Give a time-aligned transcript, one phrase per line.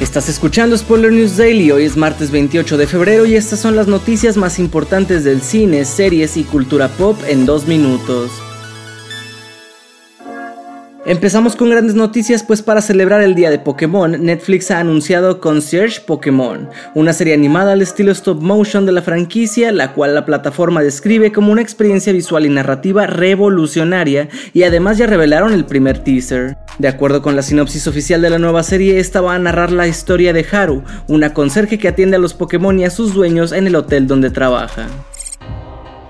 [0.00, 3.86] Estás escuchando Spoiler News Daily, hoy es martes 28 de febrero y estas son las
[3.86, 8.32] noticias más importantes del cine, series y cultura pop en dos minutos.
[11.06, 16.02] Empezamos con grandes noticias, pues para celebrar el día de Pokémon, Netflix ha anunciado Concierge
[16.02, 20.82] Pokémon, una serie animada al estilo stop motion de la franquicia, la cual la plataforma
[20.82, 26.58] describe como una experiencia visual y narrativa revolucionaria, y además ya revelaron el primer teaser.
[26.78, 29.88] De acuerdo con la sinopsis oficial de la nueva serie, esta va a narrar la
[29.88, 33.66] historia de Haru, una conserje que atiende a los Pokémon y a sus dueños en
[33.66, 34.86] el hotel donde trabaja.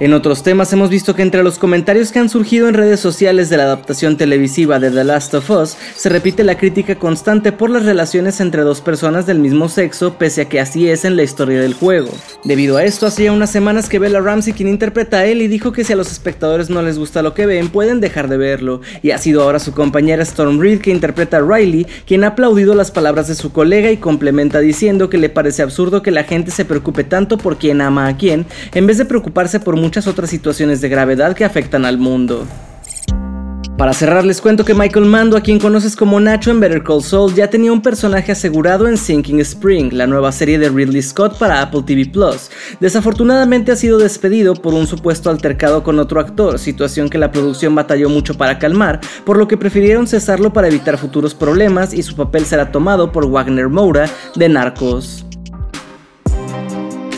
[0.00, 3.50] En otros temas hemos visto que entre los comentarios que han surgido en redes sociales
[3.50, 7.68] de la adaptación televisiva de The Last of Us se repite la crítica constante por
[7.68, 11.24] las relaciones entre dos personas del mismo sexo pese a que así es en la
[11.24, 12.10] historia del juego.
[12.44, 15.82] Debido a esto, hacía unas semanas que Bella Ramsey quien interpreta a él dijo que
[15.82, 19.10] si a los espectadores no les gusta lo que ven pueden dejar de verlo y
[19.10, 22.92] ha sido ahora su compañera Storm Reed que interpreta a Riley quien ha aplaudido las
[22.92, 26.64] palabras de su colega y complementa diciendo que le parece absurdo que la gente se
[26.64, 30.82] preocupe tanto por quién ama a quién en vez de preocuparse por muchas otras situaciones
[30.82, 32.46] de gravedad que afectan al mundo.
[33.78, 37.02] Para cerrar les cuento que Michael Mando, a quien conoces como Nacho en Better Call
[37.02, 41.38] Saul, ya tenía un personaje asegurado en Sinking Spring, la nueva serie de Ridley Scott
[41.38, 42.50] para Apple TV Plus.
[42.80, 47.74] Desafortunadamente ha sido despedido por un supuesto altercado con otro actor, situación que la producción
[47.74, 52.14] batalló mucho para calmar, por lo que prefirieron cesarlo para evitar futuros problemas y su
[52.14, 55.27] papel será tomado por Wagner Moura de Narcos.